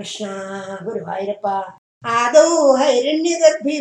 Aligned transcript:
कृष्णा 0.00 0.76
गुरुवायुरप्पा 0.84 1.56
आदौ 2.10 2.74
हैरण्यगर्भि 2.76 3.74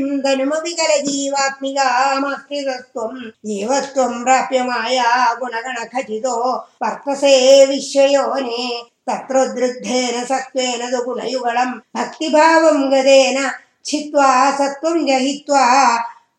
प्राप्य 4.23 4.63
माया 4.69 5.11
गुणगणखचितो 5.39 6.35
वर्तसे 6.83 7.31
विश्वयोने 7.69 8.65
तत्र 9.09 9.45
तत्रुद्धेन 9.45 10.23
सत्त्वेन 10.31 10.83
दु 10.91 11.03
गुणयुगळं 11.05 11.71
भक्तिभावं 11.97 12.83
गदेन 12.93 13.39
छित्त्वा 13.85 14.29
सत्त्वं 14.59 15.05
जहित्वा 15.07 15.65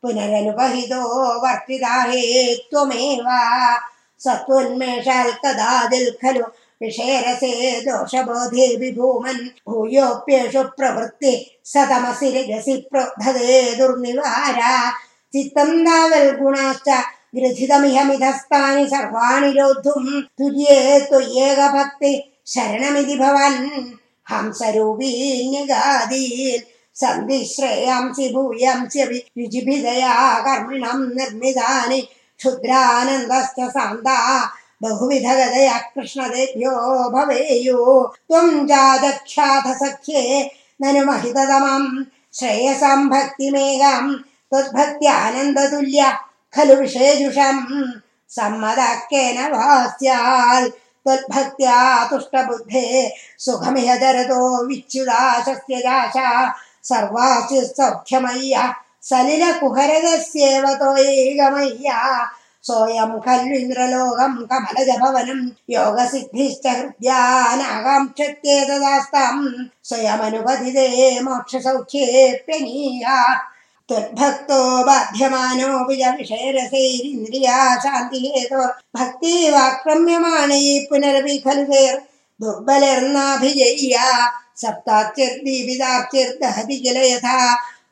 पुनरनुपहितो 0.03 1.03
पुनरनुबहितो 1.03 1.03
वर्तिताहेत्वमेव 1.47 3.27
सत्त्वोन्मेषाल्कदादिल् 4.27 6.17
खलु 6.23 6.45
विषयरसे 6.83 7.81
दोषबोधे 7.81 8.67
विभूमन् 8.77 9.47
भूयोऽप्येषु 9.69 10.63
प्रवृत्ति 10.63 11.33
सतमसि 11.65 12.29
रजसि 12.31 12.75
प्रोद्धते 12.91 13.77
दुर्निवारा। 13.77 14.91
चित्तं 15.35 15.71
तावल्गुणाश्च 15.85 16.89
ग्रथितमिह 17.37 18.05
मिधस्तानि 18.05 18.85
सर्वाणि 18.87 19.51
रोद्धुं 19.51 20.21
तुर्ये 20.39 20.77
त्वय्येकभक्ति 21.01 22.13
शरणमिति 22.47 23.17
भवन्। 23.17 23.59
हंसरूपीन्यगादीन् 24.31 25.61
सन्धि 26.95 27.39
श्रेयांसि 27.45 28.27
युजिभिदया 29.39 30.15
कर्मिणं 30.41 31.01
निर्मितानि 31.17 32.01
क्षुद्रानन्दश्च 32.39 33.59
सान्ता 33.71 34.17
बहुविधगदया 34.83 35.79
कृष्णदेभ्यो 35.95 36.73
भवेयु। 37.15 37.79
त्वं 38.29 38.67
जातख्यात 38.67 39.67
सख्ये 39.83 40.23
ननु 40.83 41.05
महिततमं 41.07 41.85
श्रेयसां 42.39 43.01
भक्तिमेघं 43.09 44.13
त्वद्भक्त्यानन्दतुल्य 44.51 46.13
खलु 46.55 46.75
विषयजुषं 46.81 47.57
वा 49.53 49.87
स्याल् 49.89 50.69
त्वद्भक्त्या 51.05 51.77
तुष्टबुद्धे 52.11 52.87
सुखमिह 53.45 53.95
दरतो 54.03 54.41
विच्युदाशस्य 54.67 55.79
जाशा 55.87 56.29
सर्वासु 56.89 57.61
सौख्यमय्य 57.67 58.57
सलिलकुहरगस्येव 59.09 60.67
त्वयैकमय्या। 60.81 61.99
सोऽयं 62.69 63.13
खल्विन्द्रलोकं 63.27 64.35
कमलजभवनं 64.51 65.41
योगसिद्धिश्च 65.75 66.67
त्वद्भक्तो 73.91 74.59
बाध्यमानोऽपि 74.87 75.95
च 76.01 76.03
विषयरसैरिन्द्रिया 76.19 77.55
शान्तिहेतो 77.85 78.61
भक्तिवाक्रम्यमाणै 78.97 80.67
पुनरपि 80.91 81.37
खलु 81.47 81.81
दुर्बलर्नाभिजय्या 82.41 84.07
सप्ताच्चिर्दीपिताच्चिर्दहति 84.63 86.77
किल 86.85 86.99
यथा 87.05 87.39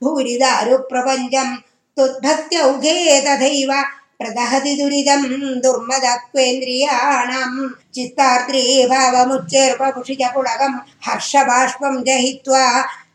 भूरिदारुप्रपञ्चम् 0.05 1.57
त्वद्भक्त्यौघे 1.97 2.97
तथैव 3.27 3.73
प्रदहति 4.20 4.74
दुरिदं 4.80 5.22
दुर्मदत्वेन्द्रियाणाम् 5.64 7.58
चित्तार्द्री 7.96 8.64
भावमुच्चैर्वपुषि 8.92 10.16
च 10.22 10.24
पुलकं 10.34 10.74
हर्षबाष्पं 11.08 11.94
जहित्वा 12.08 12.66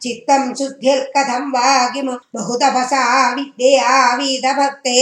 चित्तं 0.02 0.42
शुद्धिर्कथं 0.58 1.44
वा 1.54 1.68
किमु 1.92 2.14
बहुतपसा 2.34 3.02
विद्यया 3.34 3.94
वीतभक्ते 4.16 4.96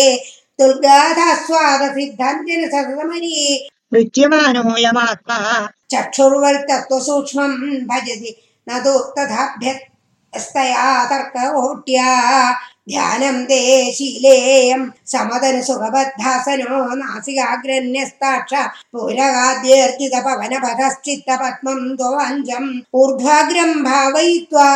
दुर्गाधास्वादसिद्धान्तिन 0.61 2.60
सततमरी 2.75 3.34
मृत्युमानोऽयमात्मा 3.94 5.38
चक्षुर्वल्तत्त्वसूक्ष्मं 5.93 7.53
भजति 7.91 8.31
न 10.36 10.38
तु 10.38 10.40
तथाभ्यस्तया 10.40 10.84
तर्ककोट्या 11.09 12.06
ध्यानं 12.90 13.38
ते 13.50 13.59
शीलेयं 13.94 14.81
समदनु 15.12 15.62
सुखबद्धासनो 15.68 16.78
नासिकाग्रन्यस्ताक्ष 17.02 18.53
पूरगाद्यर्जितपवनपथश्चित्तपद्मं 18.94 21.81
त्वञ्जम् 22.00 22.70
ऊर्ध्वाग्रं 23.02 23.72
भावयित्वा 23.84 24.70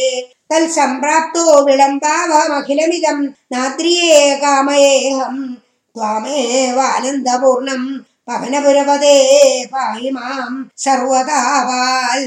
तत्सम्प्राप्तो 0.52 1.44
विलम्बावमखिलमिदं 1.66 3.18
नाद्रिये 3.52 4.18
कामयेऽहं 4.42 5.38
त्वामेवानन्दपूर्णं 5.94 7.82
पवनपुरपदे 8.28 9.16
पाहि 9.72 10.08
मां 10.16 10.52
सर्वदा 10.84 11.40
वाल् 11.68 12.26